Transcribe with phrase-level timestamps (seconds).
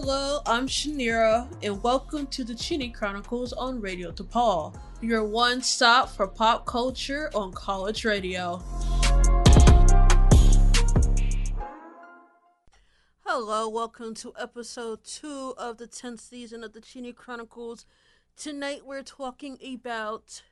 [0.00, 6.08] Hello, I'm Chinyere, and welcome to the Chinny Chronicles on Radio DePaul, your one stop
[6.08, 8.62] for pop culture on college radio.
[13.26, 17.84] Hello, welcome to episode two of the 10th season of the Chinny Chronicles.
[18.36, 20.44] Tonight we're talking about,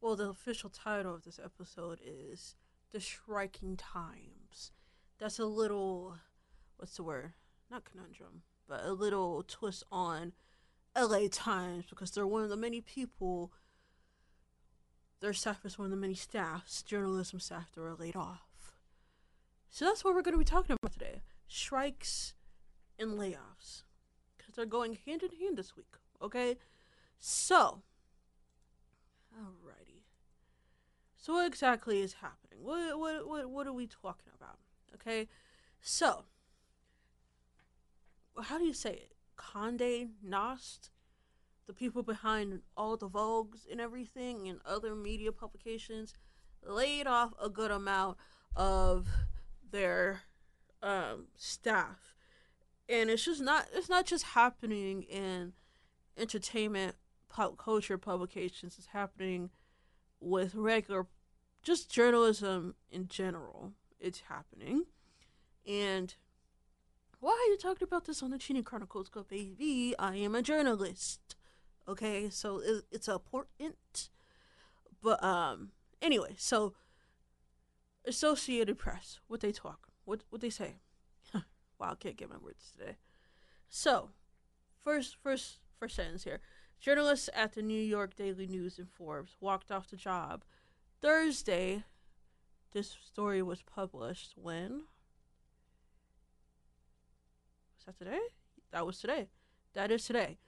[0.00, 2.56] well, the official title of this episode is
[2.92, 4.72] The Striking Times.
[5.18, 6.16] That's a little,
[6.78, 7.34] what's the word?
[7.70, 10.32] Not conundrum but a little twist on
[10.96, 13.52] LA Times because they're one of the many people,
[15.20, 18.76] their staff is one of the many staffs, journalism staff that were laid off.
[19.70, 22.34] So that's what we're going to be talking about today strikes
[22.98, 23.82] and layoffs
[24.36, 26.56] because they're going hand in hand this week, okay?
[27.18, 27.82] So,
[29.34, 30.02] alrighty.
[31.16, 32.62] So, what exactly is happening?
[32.62, 34.58] What, what, what, what are we talking about?
[34.94, 35.28] Okay,
[35.80, 36.24] so
[38.42, 39.12] how do you say it?
[39.36, 40.90] Conde Nast,
[41.66, 46.14] the people behind all the Vogues and everything and other media publications,
[46.62, 48.16] laid off a good amount
[48.54, 49.08] of
[49.70, 50.22] their
[50.82, 52.14] um, staff,
[52.88, 55.52] and it's just not it's not just happening in
[56.16, 56.96] entertainment
[57.28, 58.76] pop culture publications.
[58.78, 59.50] It's happening
[60.20, 61.06] with regular,
[61.62, 63.72] just journalism in general.
[63.98, 64.84] It's happening,
[65.66, 66.14] and
[67.20, 69.08] why are you talking about this on the Chinny Chronicles?
[69.08, 71.36] Go, baby, I am a journalist.
[71.88, 74.10] Okay, so it, it's important.
[75.02, 75.70] But um,
[76.02, 76.74] anyway, so
[78.04, 80.76] Associated Press, what they talk, what what they say.
[81.34, 81.42] wow,
[81.80, 82.96] I can't get my words today.
[83.68, 84.10] So,
[84.84, 86.40] first, first, first sentence here.
[86.78, 90.44] Journalists at the New York Daily News and Forbes walked off the job
[91.00, 91.84] Thursday.
[92.72, 94.82] This story was published when
[97.86, 98.18] that today?
[98.72, 99.28] That was today.
[99.74, 100.38] That is today.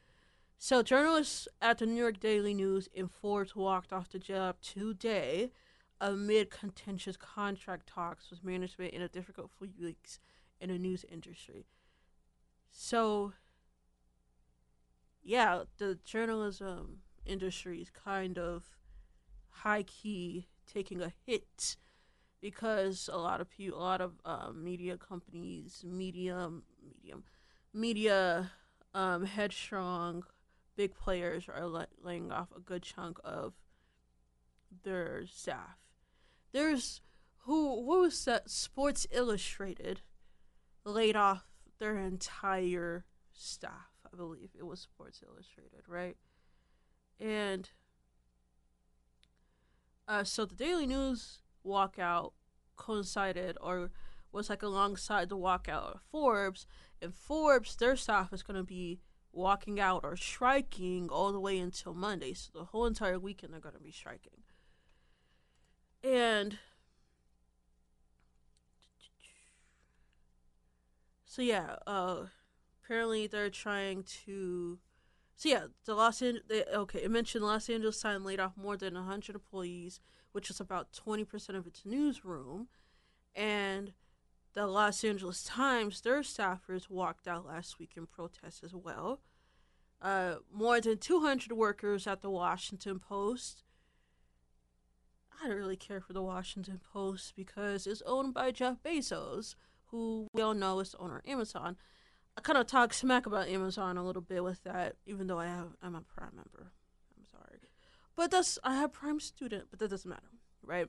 [0.58, 5.52] So, journalists at the New York Daily News and Forbes walked off the job today
[6.00, 10.18] amid contentious contract talks with management in a difficult few weeks
[10.60, 11.66] in the news industry.
[12.70, 13.34] So,
[15.22, 18.64] yeah, the journalism industry is kind of
[19.48, 21.76] high key taking a hit
[22.40, 26.62] because a lot of people, a lot of um, media companies, medium,
[26.94, 27.24] medium,
[27.72, 28.50] media,
[28.94, 30.24] um, headstrong,
[30.76, 33.54] big players are la- laying off a good chunk of
[34.84, 35.78] their staff.
[36.52, 37.00] There's
[37.42, 38.50] who what was that?
[38.50, 40.02] Sports Illustrated
[40.84, 41.44] laid off
[41.78, 43.90] their entire staff.
[44.10, 46.16] I believe it was Sports Illustrated, right?
[47.20, 47.68] And
[50.06, 52.32] uh, so the Daily News walkout
[52.76, 53.90] coincided or
[54.32, 56.66] was like alongside the walkout of Forbes,
[57.00, 59.00] and Forbes, their staff is going to be
[59.32, 62.34] walking out or striking all the way until Monday.
[62.34, 64.42] So the whole entire weekend they're going to be striking.
[66.02, 66.58] And
[71.24, 72.26] so yeah, uh
[72.82, 74.78] apparently they're trying to
[75.36, 78.94] so yeah, the Los Angeles okay, it mentioned Los Angeles Times laid off more than
[78.94, 80.00] 100 employees
[80.32, 82.68] which is about 20% of its newsroom.
[83.34, 83.92] And
[84.58, 89.20] the Los Angeles Times, their staffers walked out last week in protest as well.
[90.02, 93.62] Uh, more than 200 workers at the Washington Post.
[95.40, 99.54] I don't really care for the Washington Post because it's owned by Jeff Bezos,
[99.86, 101.76] who we all know is the owner of Amazon.
[102.36, 105.46] I kind of talk smack about Amazon a little bit with that, even though I
[105.46, 106.72] have I'm a Prime member.
[107.16, 107.60] I'm sorry,
[108.16, 110.32] but that's I have Prime Student, but that doesn't matter,
[110.64, 110.88] right?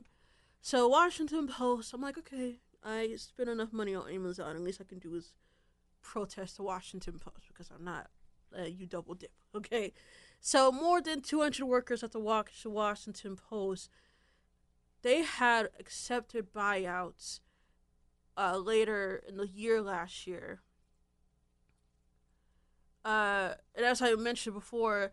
[0.60, 4.56] So Washington Post, I'm like, okay, I spend enough money on Amazon.
[4.56, 5.34] At least I can do is
[6.02, 8.08] protest the Washington Post because I'm not
[8.58, 9.94] uh, you double dip, okay?
[10.40, 13.90] So more than 200 workers at the Washington Post,
[15.02, 17.40] they had accepted buyouts
[18.38, 20.62] uh, later in the year last year.
[23.04, 25.12] Uh, and as I mentioned before,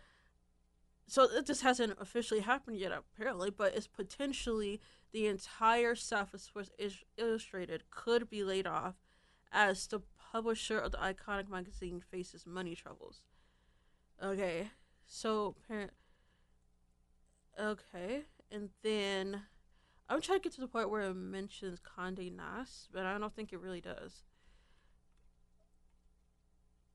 [1.08, 4.81] so this hasn't officially happened yet apparently but it's potentially
[5.12, 6.70] the entire of sports
[7.17, 8.94] illustrated could be laid off
[9.53, 10.00] as the
[10.32, 13.20] publisher of the iconic magazine faces money troubles
[14.23, 14.69] okay
[15.06, 15.93] so parent.
[17.58, 19.43] okay and then
[20.08, 23.35] i'm trying to get to the part where it mentions conde nast but i don't
[23.35, 24.25] think it really does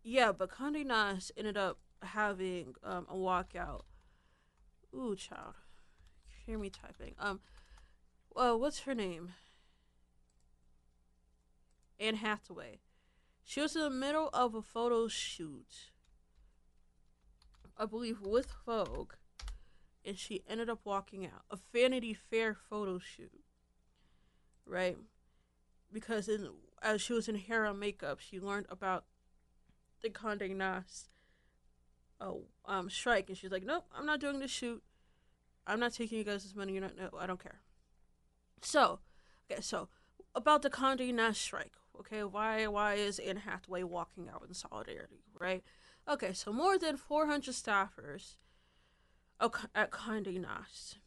[0.03, 3.81] yeah but conde nast ended up having um, a walkout
[4.93, 5.55] Ooh, child.
[6.45, 7.15] Hear me typing.
[7.17, 7.39] Um,
[8.35, 9.33] well, what's her name?
[11.99, 12.79] Anne Hathaway.
[13.43, 15.91] She was in the middle of a photo shoot,
[17.77, 19.13] I believe, with Vogue,
[20.05, 21.43] and she ended up walking out.
[21.49, 23.43] A Vanity Fair photo shoot,
[24.65, 24.97] right?
[25.91, 26.49] Because in
[26.81, 29.05] as she was in hair and makeup, she learned about
[30.01, 31.09] the Condé Nast
[32.19, 34.81] oh, um, strike, and she's like, "Nope, I'm not doing this shoot.
[35.67, 36.73] I'm not taking you guys' this money.
[36.73, 36.97] You're not.
[36.97, 37.59] No, I don't care."
[38.61, 38.99] So,
[39.49, 39.89] okay, so
[40.35, 41.73] about the Condé Nast strike.
[41.99, 45.23] Okay, why why is Anne Hathaway walking out in solidarity?
[45.39, 45.63] Right.
[46.07, 48.37] Okay, so more than 400 staffers
[49.75, 50.97] at Condé Nast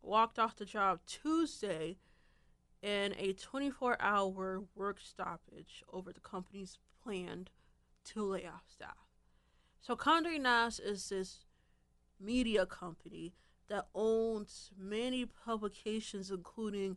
[0.00, 1.98] walked off the job Tuesday
[2.82, 7.50] in a 24-hour work stoppage over the company's planned
[8.04, 9.08] to lay off staff.
[9.80, 11.44] So Condé Nast is this
[12.20, 13.34] media company
[13.68, 16.96] that owns many publications, including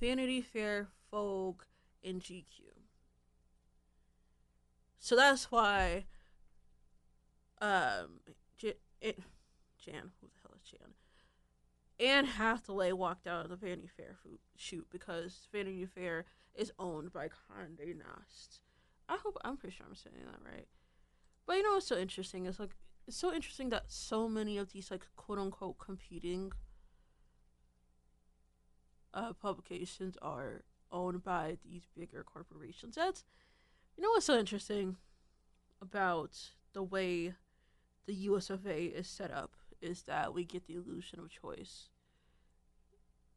[0.00, 1.62] Vanity Fair, Vogue,
[2.04, 2.44] and GQ.
[4.98, 6.06] So that's why
[7.60, 8.20] um,
[8.58, 9.18] Jan, it,
[9.78, 10.90] Jan, who the hell is Jan?
[11.98, 14.18] Anne Hathaway walked out of the Vanity Fair
[14.56, 16.24] shoot because Vanity Fair
[16.54, 18.60] is owned by Condé Nast.
[19.08, 20.66] I hope I'm pretty sure I'm saying that right.
[21.46, 22.74] But you know what's so interesting is like
[23.06, 26.52] it's so interesting that so many of these like quote unquote competing
[29.14, 30.62] uh, publications are
[30.92, 32.96] owned by these bigger corporations.
[32.96, 33.24] That's
[33.96, 34.96] you know what's so interesting
[35.80, 36.36] about
[36.72, 37.34] the way
[38.06, 41.88] the US of A is set up is that we get the illusion of choice.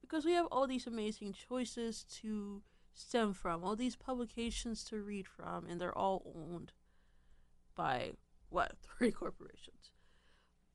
[0.01, 2.63] Because we have all these amazing choices to
[2.93, 6.71] stem from, all these publications to read from, and they're all owned
[7.75, 8.13] by
[8.49, 9.91] what three corporations.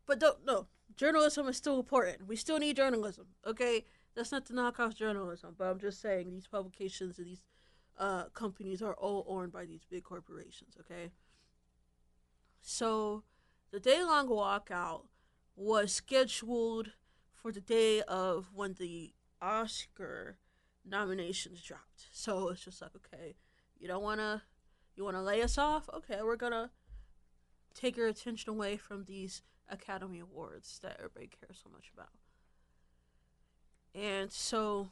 [0.07, 0.67] But don't no
[0.97, 2.27] journalism is still important.
[2.27, 3.27] We still need journalism.
[3.47, 3.85] Okay,
[4.15, 7.43] that's not to knock off journalism, but I'm just saying these publications and these
[7.99, 10.77] uh, companies are all owned by these big corporations.
[10.81, 11.11] Okay,
[12.61, 13.25] so
[13.71, 15.03] the day long walkout
[15.57, 16.93] was scheduled
[17.33, 20.39] for the day of when the Oscar
[20.85, 22.07] nominations dropped.
[22.13, 23.37] So it's just like, okay,
[23.79, 24.43] you don't wanna
[24.97, 25.89] you wanna lay us off?
[25.93, 26.71] Okay, we're gonna
[27.75, 32.11] take your attention away from these Academy Awards that everybody cares so much about.
[33.95, 34.91] And so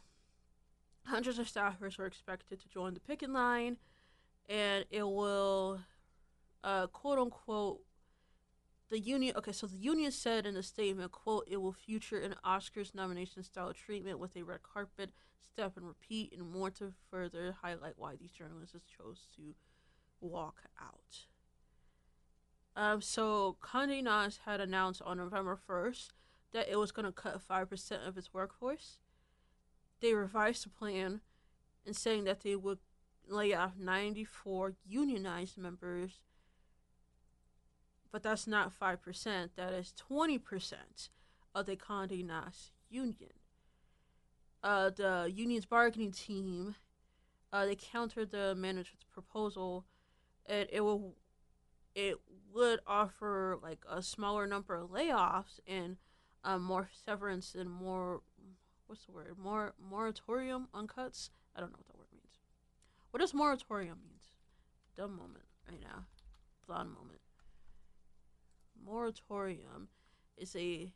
[1.04, 3.78] hundreds of staffers are expected to join the picket line,
[4.48, 5.80] and it will,
[6.62, 7.80] uh, quote unquote,
[8.90, 9.34] the union.
[9.36, 13.42] Okay, so the union said in a statement, "quote It will feature an Oscars nomination
[13.42, 18.16] style treatment with a red carpet, step and repeat, and more to further highlight why
[18.16, 19.54] these journalists chose to
[20.20, 21.26] walk out."
[22.74, 26.08] Um, so Condé Nast had announced on November 1st
[26.52, 28.98] that it was going to cut 5% of its workforce.
[30.00, 31.20] They revised the plan
[31.84, 32.78] in saying that they would
[33.28, 36.20] lay off 94 unionized members,
[38.10, 41.08] but that's not 5%, that is 20%
[41.54, 43.30] of the Condé Nast union.
[44.62, 46.76] Uh, the union's bargaining team,
[47.52, 49.84] uh, they countered the management's proposal,
[50.46, 51.14] and it will
[51.94, 52.16] it
[52.54, 55.96] would offer like a smaller number of layoffs and
[56.44, 58.20] um, more severance and more
[58.86, 61.30] what's the word more moratorium on cuts?
[61.56, 62.40] I don't know what that word means.
[63.10, 64.32] What does moratorium means?
[64.96, 66.06] Dumb moment right now.
[66.66, 67.20] Blonde moment.
[68.84, 69.88] Moratorium
[70.36, 70.92] is a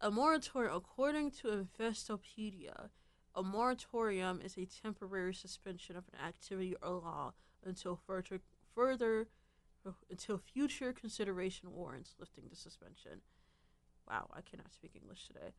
[0.00, 2.90] a moratorium according to investopedia
[3.34, 7.32] a moratorium is a temporary suspension of an activity or law
[7.64, 8.40] until further
[8.74, 9.28] further
[10.10, 13.20] until future consideration warrants lifting the suspension.
[14.08, 15.54] Wow, I cannot speak English today.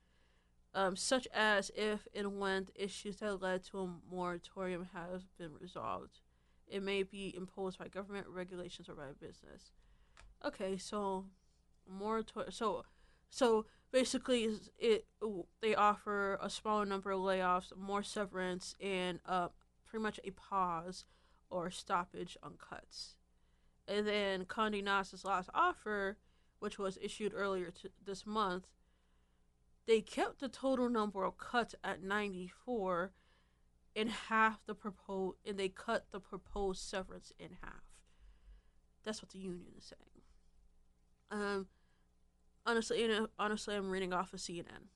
[0.75, 5.51] Um, such as if and when the issues that led to a moratorium have been
[5.59, 6.19] resolved.
[6.67, 9.71] It may be imposed by government regulations or by business.
[10.43, 11.25] Okay, so
[11.87, 12.51] moratorium.
[12.51, 12.85] So,
[13.29, 14.49] so basically,
[14.79, 15.05] it
[15.61, 19.49] they offer a smaller number of layoffs, more severance, and uh,
[19.85, 21.05] pretty much a pause
[21.49, 23.15] or stoppage on cuts.
[23.87, 26.17] And then Condé Nast's last offer,
[26.59, 27.71] which was issued earlier
[28.05, 28.67] this month,
[29.85, 33.11] they kept the total number of cuts at 94
[33.95, 37.83] in half the proposed, and they cut the proposed severance in half.
[39.03, 40.09] That's what the union is saying.
[41.31, 41.67] Um,
[42.65, 44.87] honestly, you know, honestly, I'm reading off of CNN.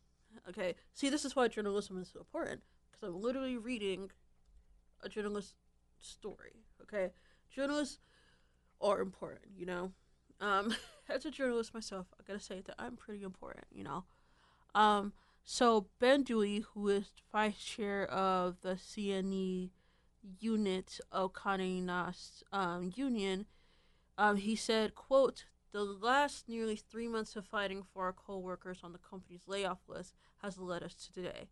[0.48, 4.12] Okay, see, this is why journalism is so important because I'm literally reading
[5.01, 5.56] a journalist
[6.00, 6.63] story.
[6.82, 7.12] Okay,
[7.50, 8.00] journalists
[8.82, 9.92] are important, you know.
[10.40, 10.76] Um,
[11.10, 14.04] as a journalist myself, I gotta say that I'm pretty important, you know.
[14.76, 19.72] Um, so Ben Dewey, who is vice chair of the CNE
[20.40, 23.46] unit of Nast um, union,
[24.18, 28.92] um, he said, "quote The last nearly three months of fighting for our co-workers on
[28.92, 31.50] the company's layoff list has led us to today.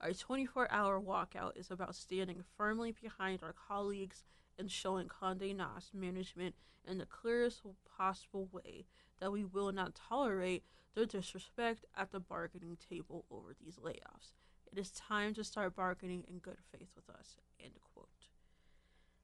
[0.00, 4.24] Our 24-hour walkout is about standing firmly behind our colleagues
[4.58, 6.54] and showing Condé Nast management
[6.86, 7.62] in the clearest
[7.96, 8.86] possible way
[9.20, 14.32] that we will not tolerate the disrespect at the bargaining table over these layoffs.
[14.72, 17.36] It is time to start bargaining in good faith with us.
[17.62, 18.08] End quote.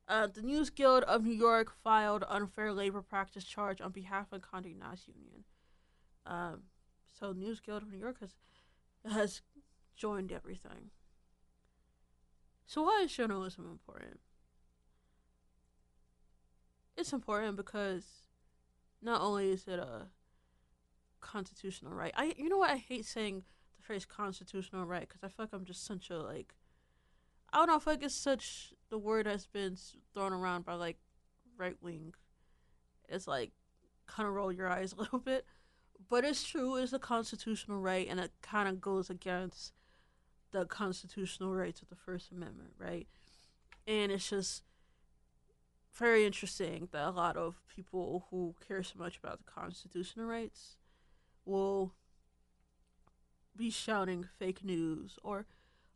[0.09, 4.43] Uh, the News Guild of New York filed unfair labor practice charge on behalf of
[4.43, 5.45] Condé Nast Union.
[6.27, 6.63] Um,
[7.19, 8.35] so News Guild of New York has
[9.11, 9.43] has
[9.97, 10.91] joined everything.
[12.67, 14.21] So why is journalism important?
[16.97, 18.05] It's important because
[19.01, 20.09] not only is it a
[21.21, 22.13] constitutional right.
[22.17, 23.45] I you know what I hate saying
[23.77, 26.55] the phrase constitutional right because I feel like I'm just such a like
[27.53, 27.77] I don't know.
[27.77, 29.77] I feel like it's such the word has been
[30.15, 30.99] thrown around by like
[31.57, 32.15] right wing.
[33.09, 33.53] It's like
[34.07, 35.47] kind of roll your eyes a little bit,
[36.09, 36.77] but it's true.
[36.77, 39.73] It's a constitutional right, and it kind of goes against
[40.53, 43.07] the constitutional rights of the First Amendment, right?
[43.87, 44.63] And it's just
[45.95, 50.77] very interesting that a lot of people who care so much about the constitutional rights
[51.45, 51.93] will
[53.57, 55.47] be shouting fake news or,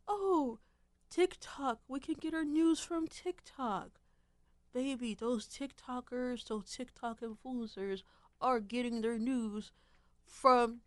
[0.07, 0.59] oh,
[1.09, 3.99] TikTok, we can get our news from TikTok.
[4.73, 8.03] Baby, those TikTokers, those TikTok influencers
[8.39, 9.71] are getting their news
[10.25, 10.81] from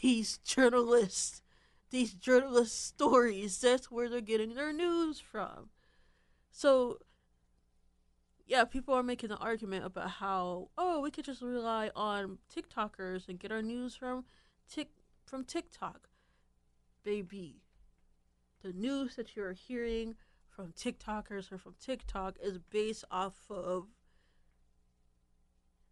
[0.00, 1.42] these journalists,
[1.90, 3.60] these journalist stories.
[3.60, 5.70] That's where they're getting their news from.
[6.50, 6.98] So,
[8.50, 13.28] yeah, people are making the argument about how oh we could just rely on TikTokers
[13.28, 14.24] and get our news from
[14.68, 14.88] Tik
[15.24, 16.08] from TikTok.
[17.04, 17.62] Baby,
[18.64, 20.16] the news that you're hearing
[20.48, 23.86] from TikTokers or from TikTok is based off of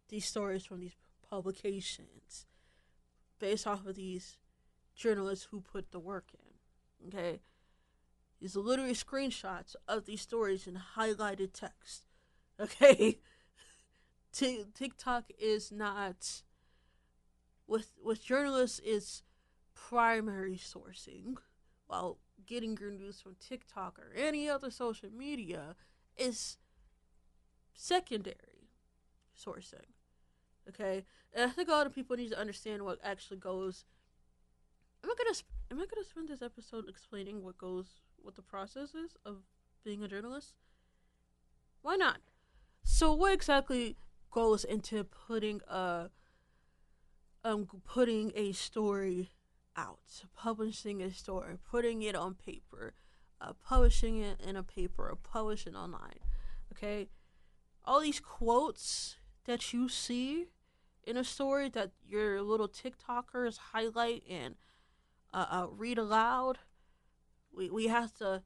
[0.09, 0.97] these stories from these
[1.29, 2.45] publications,
[3.39, 4.37] based off of these
[4.93, 7.07] journalists who put the work in.
[7.07, 7.39] Okay,
[8.41, 12.08] these are literally screenshots of these stories in highlighted text.
[12.59, 13.19] Okay,
[14.33, 16.43] T- TikTok is not
[17.67, 19.23] with with journalists is
[19.73, 21.35] primary sourcing,
[21.87, 25.75] while getting your news from TikTok or any other social media
[26.17, 26.57] is
[27.73, 28.69] secondary
[29.37, 29.93] sourcing.
[30.67, 33.85] Okay, and I think a lot of people need to understand what actually goes.
[35.03, 35.35] Am I gonna
[35.71, 39.37] am I gonna spend this episode explaining what goes what the process is of
[39.83, 40.55] being a journalist?
[41.81, 42.19] Why not?
[42.83, 43.95] So what exactly
[44.31, 46.09] goes into putting a
[47.43, 49.29] um putting a story
[49.75, 52.93] out, publishing a story, putting it on paper,
[53.39, 56.19] uh, publishing it in a paper, or publishing online.
[56.73, 57.07] Okay,
[57.85, 60.47] all these quotes that you see
[61.03, 64.55] in a story that your little TikTokers highlight and
[65.33, 66.59] uh, uh, read aloud.
[67.55, 68.43] We we have to.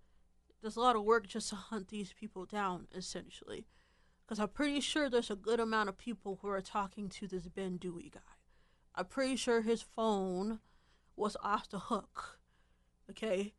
[0.62, 3.66] There's a lot of work just to hunt these people down, essentially,
[4.26, 7.48] because I'm pretty sure there's a good amount of people who are talking to this
[7.48, 8.20] Ben Dewey guy.
[8.96, 10.60] I'm pretty sure his phone
[11.16, 12.40] was off the hook.
[13.10, 13.54] Okay?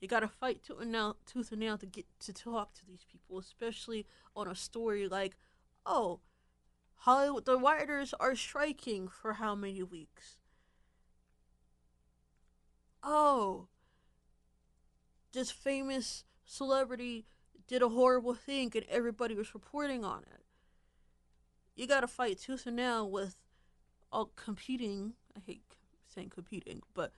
[0.00, 3.04] You gotta fight tooth and nail, tooth and nail to get to talk to these
[3.10, 5.36] people, especially on a story like,
[5.84, 6.20] oh,
[7.00, 10.36] Hollywood, the writers are striking for how many weeks?
[13.02, 13.68] Oh,
[15.32, 17.26] this famous celebrity
[17.70, 20.42] did a horrible thing and everybody was reporting on it.
[21.76, 23.36] You gotta fight tooth and nail with
[24.12, 25.14] all competing.
[25.36, 25.62] I hate
[26.12, 27.12] saying competing, but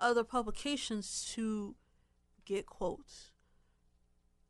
[0.00, 1.76] other publications to
[2.44, 3.30] get quotes.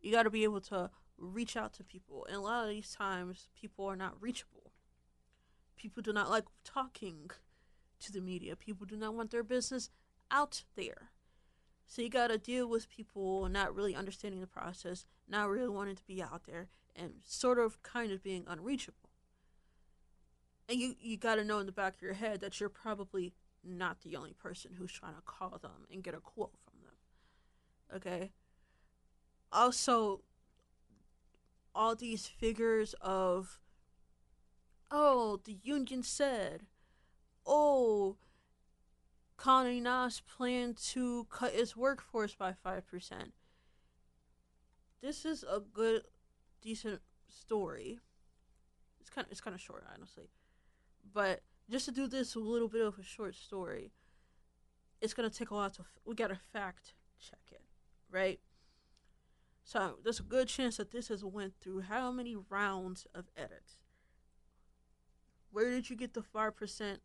[0.00, 2.92] You got to be able to reach out to people, and a lot of these
[2.92, 4.72] times, people are not reachable.
[5.76, 7.30] People do not like talking
[8.00, 8.56] to the media.
[8.56, 9.90] People do not want their business
[10.30, 11.10] out there.
[11.86, 15.96] So you got to deal with people not really understanding the process, not really wanting
[15.96, 19.10] to be out there, and sort of kind of being unreachable.
[20.68, 23.34] And you, you got to know in the back of your head that you're probably
[23.64, 27.96] not the only person who's trying to call them and get a quote from them.
[27.96, 28.30] Okay?
[29.52, 30.22] Also,
[31.74, 33.60] all these figures of,
[34.90, 36.62] oh, the union said,
[37.46, 38.16] oh,
[39.42, 42.82] Condé Nast planned to cut its workforce by 5%.
[45.00, 46.02] This is a good,
[46.60, 47.98] decent story.
[49.00, 50.30] It's kind of, it's kind of short, honestly.
[51.12, 53.90] But just to do this a little bit of a short story,
[55.00, 55.84] it's gonna take a lot to.
[56.04, 57.62] We gotta fact check it,
[58.08, 58.38] right?
[59.64, 63.78] So there's a good chance that this has went through how many rounds of edits?
[65.50, 67.00] Where did you get the five percent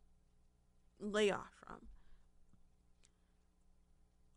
[1.00, 1.88] layoff from?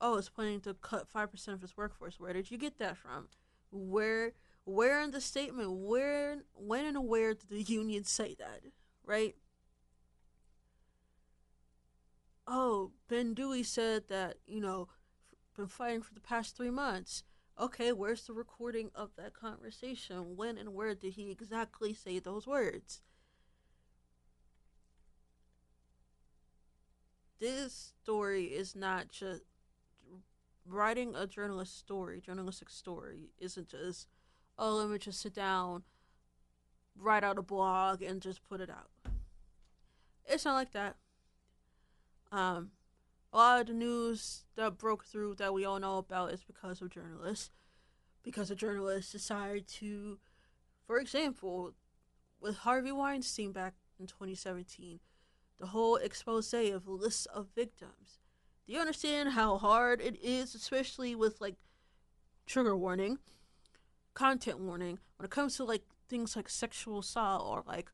[0.00, 2.18] Oh, it's planning to cut five percent of its workforce.
[2.18, 3.28] Where did you get that from?
[3.70, 4.32] Where
[4.64, 8.62] where in the statement, where when and where did the union say that?
[9.04, 9.36] Right?
[12.46, 14.88] Oh, Ben Dewey said that, you know,
[15.56, 17.24] been fighting for the past three months.
[17.58, 20.36] Okay, where's the recording of that conversation?
[20.36, 23.02] When and where did he exactly say those words?
[27.40, 29.42] This story is not just
[30.70, 34.06] writing a journalist story, journalistic story, isn't just,
[34.58, 35.82] oh, let me just sit down,
[36.96, 38.90] write out a blog, and just put it out.
[40.24, 40.96] It's not like that.
[42.30, 42.70] Um,
[43.32, 46.80] a lot of the news that broke through that we all know about is because
[46.80, 47.50] of journalists.
[48.22, 50.18] Because the journalists decided to,
[50.86, 51.74] for example,
[52.40, 55.00] with Harvey Weinstein back in 2017,
[55.58, 58.19] the whole expose of lists of victims.
[58.70, 61.56] Do you understand how hard it is, especially with like
[62.46, 63.18] trigger warning,
[64.14, 67.90] content warning, when it comes to like things like sexual assault or like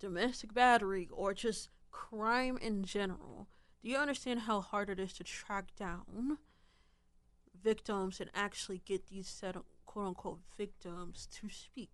[0.00, 3.46] domestic battery or just crime in general?
[3.82, 6.38] Do you understand how hard it is to track down
[7.62, 11.90] victims and actually get these said quote unquote victims to speak?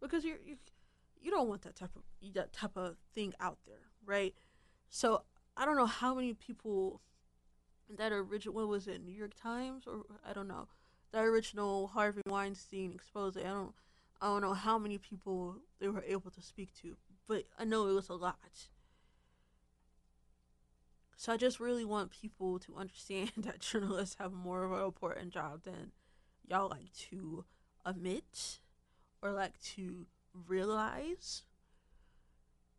[0.00, 0.58] Because you're, you
[1.20, 2.02] you don't want that type of
[2.34, 4.32] that type of thing out there, right?
[4.94, 5.22] So
[5.56, 7.00] I don't know how many people
[7.88, 10.68] that original what was it New York Times or I don't know
[11.12, 13.38] that original Harvey Weinstein expose.
[13.38, 13.72] I don't
[14.20, 17.88] I don't know how many people they were able to speak to, but I know
[17.88, 18.68] it was a lot.
[21.16, 25.30] So I just really want people to understand that journalists have more of an important
[25.32, 25.92] job than
[26.46, 27.46] y'all like to
[27.86, 28.58] admit
[29.22, 30.06] or like to
[30.46, 31.44] realize.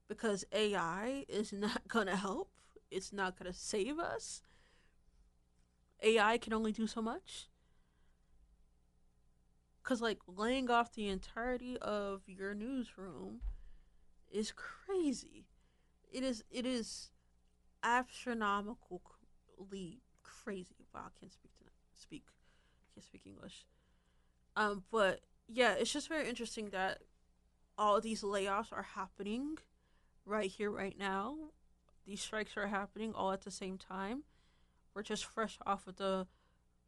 [0.08, 2.50] Because AI is not going to help,
[2.92, 4.42] it's not going to save us.
[6.02, 7.50] AI can only do so much.
[9.82, 13.42] Because, like, laying off the entirety of your newsroom
[14.32, 15.46] is crazy.
[16.12, 17.12] It is, it is
[17.84, 19.02] astronomically
[20.24, 20.88] crazy.
[20.94, 21.66] Wow, I can't speak to
[22.00, 22.24] speak.
[22.28, 23.66] I can't speak English.
[24.56, 27.00] Um, but yeah, it's just very interesting that
[27.78, 29.58] all these layoffs are happening
[30.26, 31.36] right here, right now.
[32.06, 34.24] These strikes are happening all at the same time.
[34.94, 36.28] We're just fresh off of the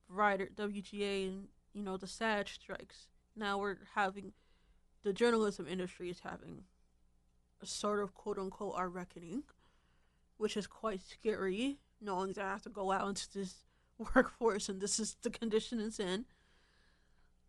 [0.08, 3.08] writer WGA and you know the SAG strikes.
[3.36, 4.34] Now we're having
[5.04, 6.64] the journalism industry is having
[7.62, 9.44] a sort of quote unquote our reckoning
[10.38, 13.64] which is quite scary, knowing that I have to go out into this
[14.16, 16.26] workforce and this is the condition it's in.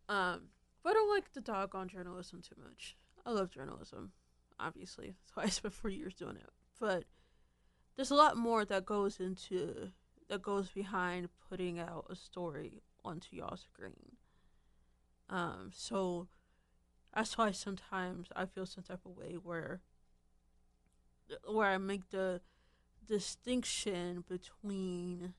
[0.09, 0.49] Um,
[0.83, 2.96] but I don't like the doggone journalism too much.
[3.25, 4.12] I love journalism,
[4.59, 5.14] obviously.
[5.35, 6.49] Why I spent four years doing it.
[6.81, 7.05] But
[7.97, 9.90] there's a lot more that goes into
[10.29, 14.16] that goes behind putting out a story onto y'all screen.
[15.31, 16.29] Um, so
[17.14, 19.81] that's why sometimes I feel some type of way where
[21.49, 22.40] where I make the
[23.07, 25.35] distinction between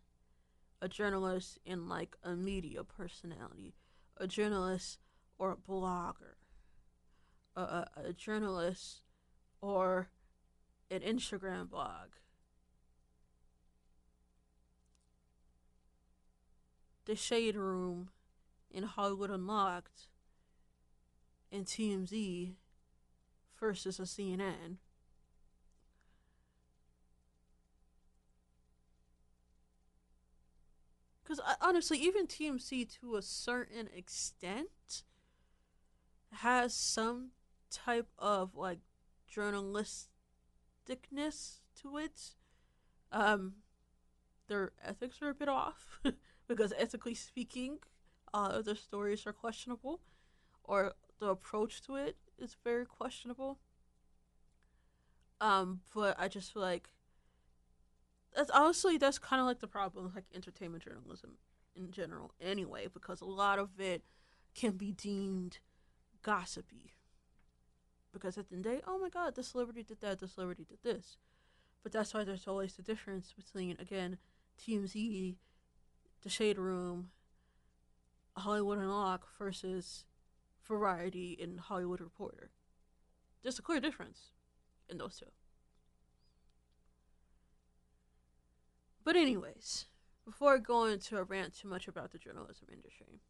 [0.82, 3.74] a journalist and like a media personality,
[4.18, 5.00] a journalist
[5.38, 6.36] or a blogger,
[7.56, 9.02] a journalist
[9.62, 10.10] or
[10.90, 12.10] an Instagram blog.
[17.06, 18.10] The Shade Room
[18.70, 20.10] in Hollywood Unlocked
[21.52, 22.54] and TMZ
[23.60, 24.78] versus a CNN.
[31.24, 35.04] Because uh, honestly, even TMZ to a certain extent
[36.32, 37.32] has some
[37.70, 38.80] type of like
[39.34, 40.10] journalisticness
[41.82, 42.34] to it.
[43.12, 43.54] Um,
[44.48, 46.00] their ethics are a bit off
[46.48, 47.80] because ethically speaking,
[48.34, 50.02] uh, their stories are questionable,
[50.64, 53.60] or the approach to it is very questionable.
[55.40, 56.90] Um, but I just feel like
[58.36, 61.38] that's honestly that's kind of like the problem with like entertainment journalism
[61.76, 64.04] in general anyway because a lot of it
[64.56, 65.60] can be deemed
[66.24, 66.97] gossipy
[68.18, 70.34] because at the end of the day oh my god this celebrity did that this
[70.34, 71.18] celebrity did this.
[71.84, 74.18] But that's why there's always the difference between again
[74.62, 75.36] TMZ
[76.24, 77.10] the shade room
[78.36, 80.06] Hollywood Unlocked versus
[80.68, 82.52] Variety and Hollywood Reporter.
[83.42, 84.32] There's a clear difference
[84.90, 85.28] in those two.
[89.04, 89.86] But anyways,
[90.26, 93.22] before I go into a rant too much about the journalism industry,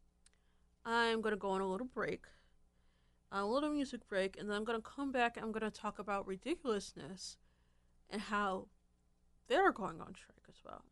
[0.84, 2.22] I'm gonna go on a little break,
[3.30, 6.26] a little music break, and then I'm gonna come back and I'm gonna talk about
[6.26, 7.36] ridiculousness
[8.10, 8.68] and how
[9.48, 10.84] they're going on strike as well.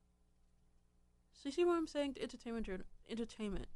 [1.32, 2.16] So you see what I'm saying?
[2.20, 2.68] Entertainment
[3.08, 3.66] entertainment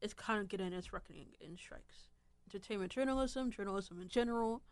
[0.00, 2.08] is kind of getting its reckoning in strikes.
[2.48, 4.62] Entertainment journalism, journalism in general,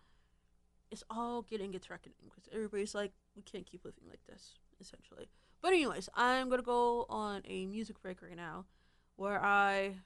[0.90, 5.28] is all getting its reckoning because everybody's like, we can't keep living like this, essentially.
[5.62, 8.66] But anyways, I'm gonna go on a music break right now,
[9.16, 9.96] where I.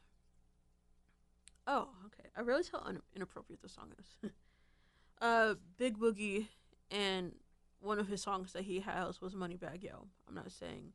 [1.66, 2.28] Oh, okay.
[2.36, 4.30] I realize how un- inappropriate the song is.
[5.20, 6.46] uh, Big Boogie
[6.90, 7.32] and
[7.80, 10.06] one of his songs that he has was Moneybagg Yo.
[10.28, 10.92] I'm not saying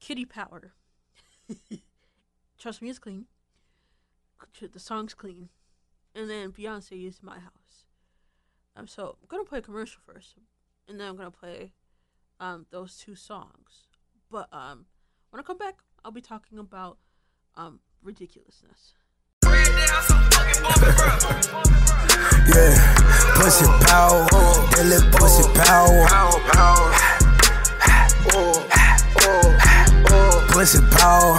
[0.00, 0.72] Kitty Power.
[2.58, 3.26] Trust me, it's clean.
[4.60, 5.48] The song's clean.
[6.14, 7.86] And then Beyonce is My House.
[8.76, 10.34] Um, so I'm gonna play a commercial first,
[10.88, 11.72] and then I'm gonna play
[12.38, 13.88] um those two songs.
[14.30, 14.86] But um,
[15.30, 16.98] when I come back, I'll be talking about
[17.56, 18.94] um ridiculousness.
[22.48, 22.74] Yeah,
[23.36, 24.24] pussy power,
[24.74, 26.06] that little pussy power.
[30.48, 31.38] Pussy power.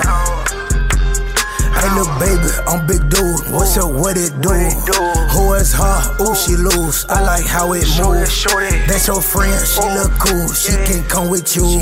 [1.76, 3.52] Hey, little baby, I'm big dude.
[3.52, 3.92] What's up?
[3.92, 4.50] What it do?
[4.50, 6.18] Who is her?
[6.22, 7.06] Ooh, she loose.
[7.10, 8.46] I like how it moves.
[8.88, 9.68] That's your friend.
[9.68, 10.48] She look cool.
[10.54, 11.82] She can come with you.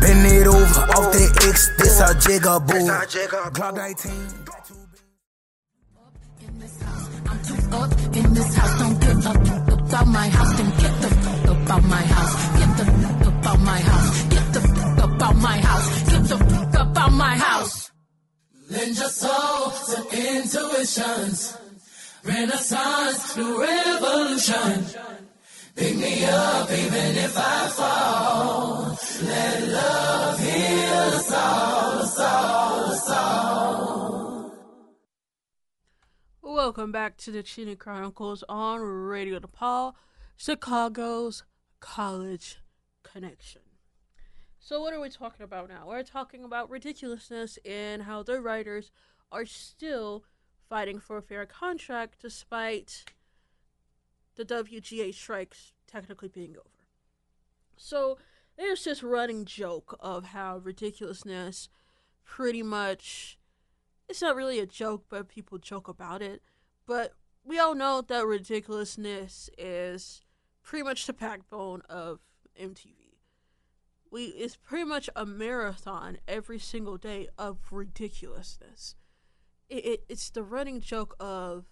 [0.00, 1.70] Bend it over off the X.
[1.78, 2.86] This a jigger boo.
[3.52, 4.47] Glock 19.
[7.72, 8.78] Up in this house.
[8.78, 10.52] Don't give a fuck about my house.
[10.58, 12.34] Then get the fuck about my house.
[12.58, 14.24] Get the fuck about my house.
[14.34, 15.88] Get the fuck about my house.
[16.10, 17.90] Get the fuck about my house.
[18.70, 21.56] Lend your soul to intuitions.
[22.24, 24.84] Renaissance, new revolution.
[25.76, 28.98] Pick me up even if I fall.
[29.22, 33.47] Let love heal us all, us all, us all.
[36.58, 39.92] Welcome back to the Chinny Chronicles on Radio DePaul,
[40.36, 41.44] Chicago's
[41.78, 42.58] College
[43.04, 43.60] Connection.
[44.58, 45.86] So, what are we talking about now?
[45.86, 48.90] We're talking about ridiculousness and how the writers
[49.30, 50.24] are still
[50.68, 53.04] fighting for a fair contract despite
[54.34, 56.88] the WGA strikes technically being over.
[57.76, 58.18] So,
[58.56, 61.68] there's this running joke of how ridiculousness
[62.24, 63.37] pretty much
[64.08, 66.42] it's not really a joke, but people joke about it.
[66.86, 67.12] But
[67.44, 70.22] we all know that ridiculousness is
[70.62, 72.20] pretty much the backbone of
[72.60, 72.94] MTV.
[74.10, 78.94] We it's pretty much a marathon every single day of ridiculousness.
[79.68, 81.66] It, it it's the running joke of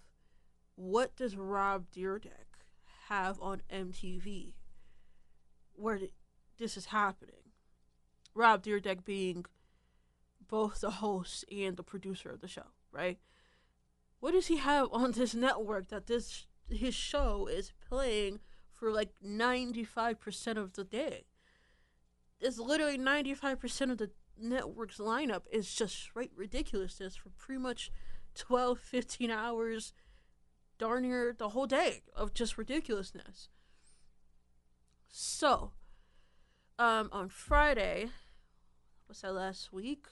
[0.75, 2.61] what does Rob Dyrdek
[3.09, 4.53] have on MTV
[5.77, 6.13] where th-
[6.57, 7.53] this is happening.
[8.33, 9.45] Rob Dyrdek being
[10.47, 13.19] both the host and the producer of the show, right?
[14.19, 18.39] What does he have on this network that this his show is playing
[18.73, 21.25] for like 95% of the day?
[22.39, 27.91] It's literally 95% of the network's lineup is just straight ridiculousness for pretty much
[28.35, 29.93] 12, 15 hours,
[30.77, 33.49] darn near the whole day of just ridiculousness.
[35.09, 35.71] So,
[36.77, 38.09] um, on Friday,
[39.07, 40.07] what's that last week?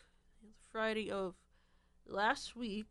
[0.76, 1.36] Friday of
[2.06, 2.88] last week,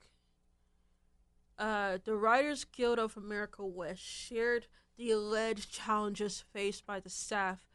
[1.58, 7.66] uh, the Writers Guild of America West shared the alleged challenges faced by the staff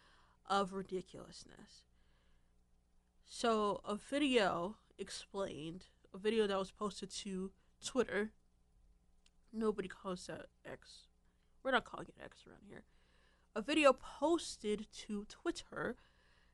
[0.50, 1.84] of ridiculousness.
[3.24, 7.52] So, a video explained, a video that was posted to
[7.86, 8.32] Twitter.
[9.54, 11.06] Nobody calls that X.
[11.62, 12.86] We're not calling it X around here.
[13.56, 15.98] A video posted to Twitter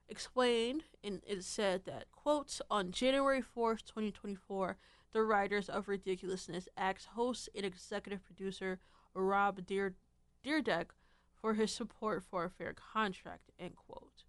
[0.07, 4.77] explained and it said that quote on january 4th 2024
[5.13, 8.79] the writers of ridiculousness asked host and executive producer
[9.13, 9.95] rob Deer-
[10.45, 10.87] Dyrdek
[11.33, 14.23] for his support for a fair contract end quote.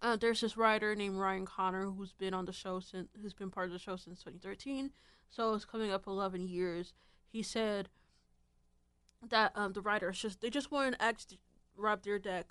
[0.00, 3.50] Uh, there's this writer named ryan connor who's been on the show since who's been
[3.50, 4.90] part of the show since 2013
[5.32, 6.92] so it's coming up 11 years.
[7.26, 7.88] He said
[9.26, 11.30] that um, the writers just they just wanted to ask
[11.76, 12.44] rob Dyrdek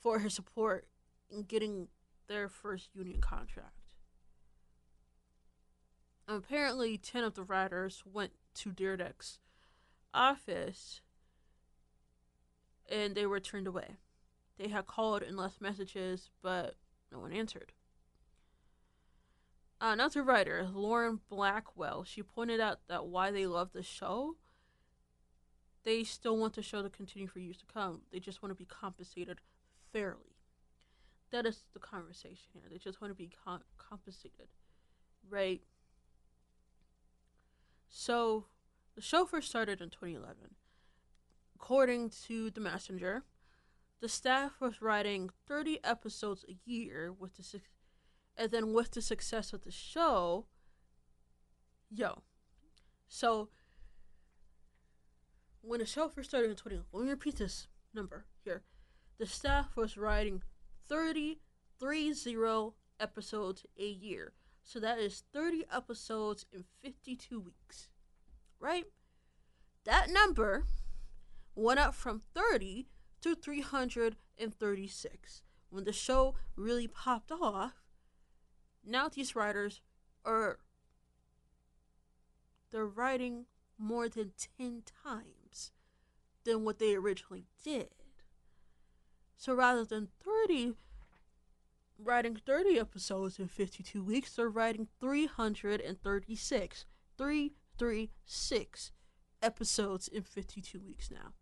[0.00, 0.86] for his support
[1.30, 1.88] in getting
[2.28, 3.94] their first union contract.
[6.26, 9.38] Apparently, 10 of the writers went to Dyrdek's
[10.12, 11.00] office
[12.88, 13.96] and they were turned away.
[14.58, 16.74] They had called and left messages, but
[17.12, 17.72] no one answered.
[19.80, 24.34] Another writer, Lauren Blackwell, she pointed out that why they love the show,
[25.84, 28.00] they still want the show to continue for years to come.
[28.12, 29.38] They just want to be compensated
[29.92, 30.36] fairly.
[31.30, 32.62] that is the conversation here.
[32.70, 34.48] They just want to be com- compensated,
[35.28, 35.60] right?
[37.88, 38.46] So,
[38.94, 40.54] the show first started in 2011.
[41.54, 43.24] According to The Messenger,
[44.00, 47.62] the staff was writing 30 episodes a year with the suc
[48.36, 50.46] and then with the success of the show,
[51.90, 52.22] yo.
[53.08, 53.48] So,
[55.60, 58.62] when the show first started in 2011, let me repeat this number here.
[59.18, 60.42] The staff was writing
[60.88, 61.40] 30,
[61.80, 62.14] 30
[63.00, 64.32] episodes a year.
[64.62, 67.88] So that is 30 episodes in 52 weeks.
[68.60, 68.84] Right?
[69.84, 70.64] That number
[71.54, 72.88] went up from 30
[73.22, 75.42] to 336.
[75.70, 77.82] When the show really popped off,
[78.84, 79.80] now these writers
[80.24, 80.58] are
[82.70, 83.46] they're writing
[83.78, 85.72] more than 10 times
[86.44, 87.88] than what they originally did.
[89.38, 90.74] So rather than 30
[91.96, 96.84] writing 30 episodes in 52 weeks, they're writing 336.
[97.16, 98.92] 336
[99.40, 101.32] episodes in 52 weeks now.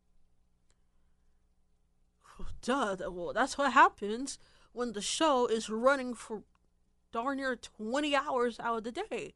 [2.61, 4.39] Duh, well, that's what happens
[4.73, 6.43] when the show is running for
[7.13, 9.33] darn near 20 hours out of the day.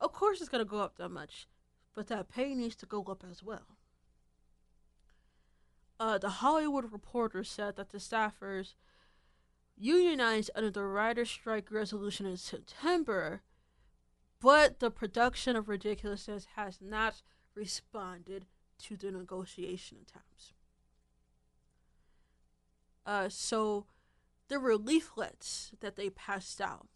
[0.00, 1.46] Of course, it's going to go up that much,
[1.94, 3.76] but that pay needs to go up as well.
[6.00, 8.74] Uh, the Hollywood Reporter said that the staffers
[9.76, 13.42] unionized under the writer's strike resolution in September,
[14.40, 17.22] but the production of Ridiculousness has not
[17.54, 18.46] responded
[18.78, 20.52] to the negotiation attempts.
[23.04, 23.86] Uh, so
[24.48, 26.88] there were leaflets that they passed out.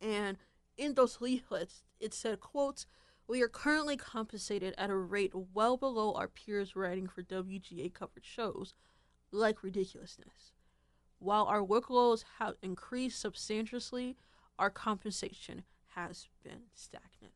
[0.00, 0.38] And
[0.76, 2.86] in those leaflets, it said, quote,
[3.26, 8.24] we are currently compensated at a rate well below our peers writing for WGA covered
[8.24, 8.74] shows,
[9.30, 10.52] like Ridiculousness.
[11.18, 14.16] While our workloads have increased substantially,
[14.58, 17.34] our compensation has been stagnant.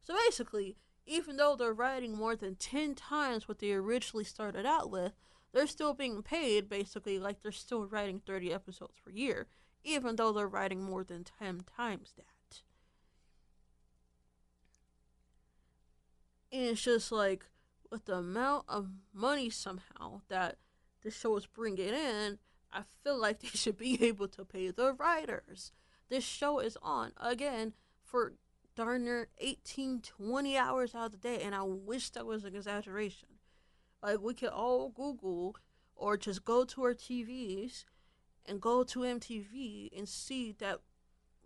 [0.00, 4.90] So basically, even though they're writing more than 10 times what they originally started out
[4.90, 5.12] with,
[5.52, 9.46] they're still being paid basically like they're still writing 30 episodes per year,
[9.84, 12.35] even though they're writing more than 10 times that.
[16.52, 17.46] And it's just like,
[17.90, 20.56] with the amount of money somehow that
[21.02, 22.38] the show is bringing in,
[22.72, 25.72] I feel like they should be able to pay the writers.
[26.08, 28.34] This show is on again for
[28.76, 32.54] darn near 18, 20 hours out of the day, and I wish that was an
[32.54, 33.28] exaggeration.
[34.02, 35.56] Like, we could all Google
[35.96, 37.84] or just go to our TVs
[38.44, 40.80] and go to MTV and see that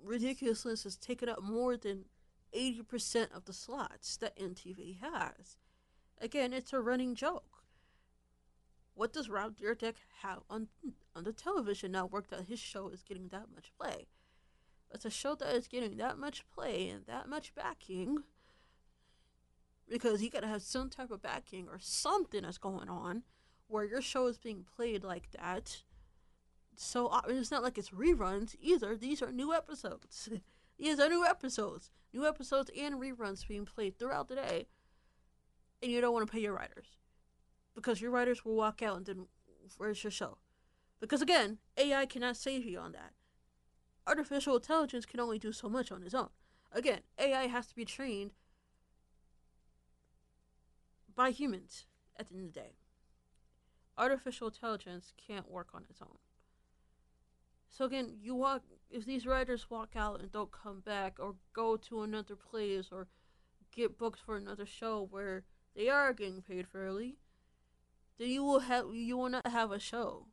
[0.03, 2.07] Ridiculousness has taken up more than
[2.53, 5.57] 80% of the slots that MTV has.
[6.21, 7.65] Again, it's a running joke.
[8.95, 10.69] What does Rob Dyrdek have on
[11.17, 14.07] on the television network that his show is getting that much play?
[14.93, 18.25] It's a show that is getting that much play and that much backing
[19.89, 23.23] because you gotta have some type of backing or something that's going on
[23.69, 25.83] where your show is being played like that.
[26.77, 28.97] So uh, it's not like it's reruns either.
[28.97, 30.29] These are new episodes.
[30.81, 34.67] These are new episodes, new episodes and reruns being played throughout the day,
[35.83, 36.97] and you don't want to pay your writers
[37.75, 39.27] because your writers will walk out and then
[39.77, 40.39] where's your show?
[40.99, 43.13] Because again, AI cannot save you on that.
[44.07, 46.31] Artificial intelligence can only do so much on its own.
[46.73, 48.33] Again, AI has to be trained
[51.15, 51.85] by humans
[52.19, 52.73] at the end of the day.
[53.99, 56.17] Artificial intelligence can't work on its own.
[57.71, 61.77] So again, you walk if these writers walk out and don't come back or go
[61.77, 63.07] to another place or
[63.75, 65.45] get booked for another show where
[65.77, 67.17] they are getting paid fairly,
[68.19, 70.27] then you will have you will not have a show.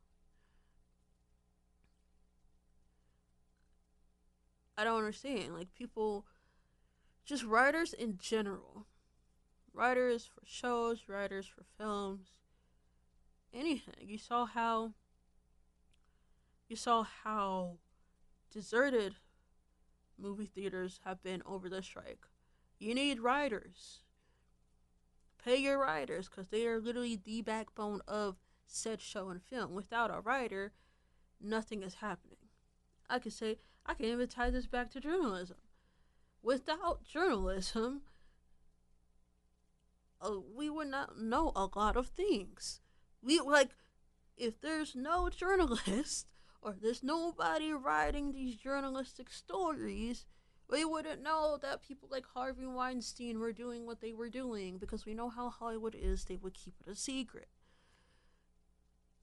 [4.76, 5.54] I don't understand.
[5.56, 6.26] Like people
[7.24, 8.88] just writers in general.
[9.74, 12.32] Writers for shows, writers for films,
[13.54, 13.94] anything.
[14.08, 14.94] You saw how
[16.68, 17.78] you saw how
[18.52, 19.16] deserted
[20.18, 22.26] movie theaters have been over the strike.
[22.80, 24.00] You need writers.
[25.44, 29.74] Pay your writers because they are literally the backbone of said show and film.
[29.74, 30.74] Without a writer,
[31.42, 32.38] nothing is happening.
[33.10, 35.58] I could say, I can even tie this back to journalism.
[36.44, 38.02] Without journalism,
[40.22, 42.82] uh, we would not know a lot of things.
[43.22, 43.70] We like,
[44.38, 46.28] if there's no journalist,
[46.68, 50.26] or there's nobody writing these journalistic stories,
[50.70, 55.06] we wouldn't know that people like Harvey Weinstein were doing what they were doing because
[55.06, 57.48] we know how Hollywood is, they would keep it a secret.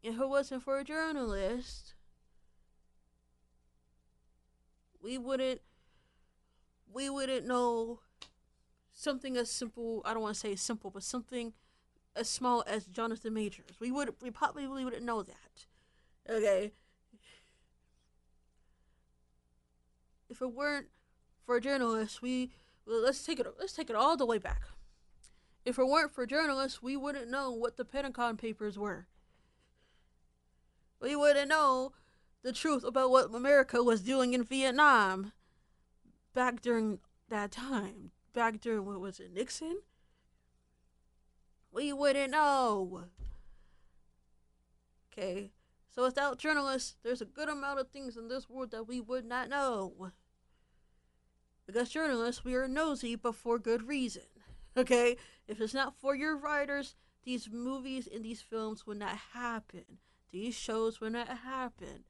[0.04, 1.94] If it wasn't for a journalist,
[5.02, 5.60] we wouldn't
[6.92, 8.00] we wouldn't know
[8.92, 11.52] something as simple I don't want to say simple, but something
[12.16, 13.80] as small as Jonathan Majors.
[13.80, 15.66] We would we probably wouldn't know that.
[16.30, 16.72] Okay.
[20.34, 20.88] If it weren't
[21.46, 22.50] for journalists, we
[22.84, 24.62] well, let's take it let's take it all the way back.
[25.64, 29.06] If it weren't for journalists, we wouldn't know what the Pentagon Papers were.
[31.00, 31.92] We wouldn't know
[32.42, 35.30] the truth about what America was doing in Vietnam
[36.34, 38.10] back during that time.
[38.32, 39.82] Back during what was it, Nixon?
[41.70, 43.04] We wouldn't know.
[45.12, 45.52] Okay,
[45.88, 49.24] so without journalists, there's a good amount of things in this world that we would
[49.24, 50.12] not know.
[51.66, 54.22] Because journalists, we are nosy, but for good reason.
[54.76, 55.16] Okay?
[55.48, 59.98] If it's not for your writers, these movies and these films would not happen.
[60.30, 62.04] These shows would not happen.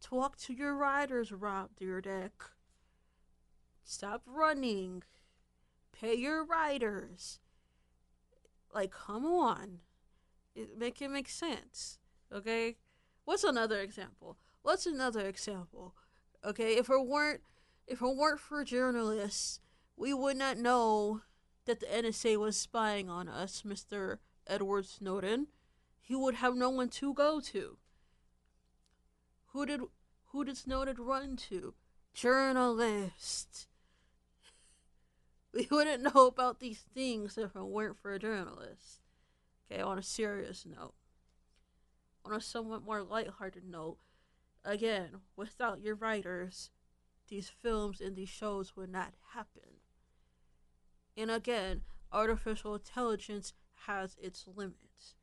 [0.00, 2.30] Talk to your writers, Rob Dyrdek.
[3.84, 5.02] Stop running.
[5.92, 7.40] Pay your writers.
[8.74, 9.78] Like, come on.
[10.54, 11.98] It, make it make sense.
[12.32, 12.76] Okay?
[13.24, 14.36] What's another example?
[14.62, 15.94] What's another example?
[16.44, 17.40] Okay, if it weren't
[17.88, 19.60] if it weren't for journalists,
[19.96, 21.22] we would not know
[21.64, 24.18] that the NSA was spying on us, Mr.
[24.46, 25.48] Edward Snowden.
[26.00, 27.78] He would have no one to go to.
[29.52, 29.80] Who did
[30.32, 31.74] who did Snowden run to?
[32.14, 33.66] Journalists.
[35.54, 39.00] We wouldn't know about these things if it weren't for a journalist.
[39.72, 40.92] Okay, on a serious note.
[42.22, 43.96] On a somewhat more lighthearted note,
[44.62, 46.70] again, without your writers,
[47.28, 49.80] these films and these shows would not happen.
[51.16, 53.52] And again, artificial intelligence
[53.86, 55.14] has its limits.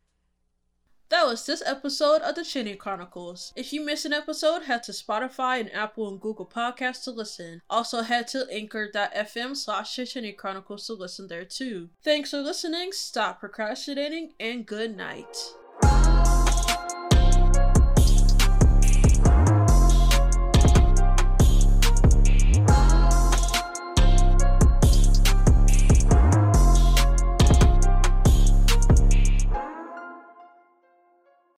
[1.10, 3.54] That was this episode of the Chinny Chronicles.
[3.56, 7.62] If you missed an episode, head to Spotify and Apple and Google Podcasts to listen.
[7.70, 11.90] Also head to anchor.fm slash Chinny Chronicles to listen there too.
[12.04, 15.38] Thanks for listening, stop procrastinating, and good night.